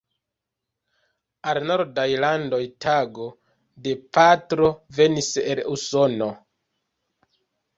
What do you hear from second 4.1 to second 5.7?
patro venis el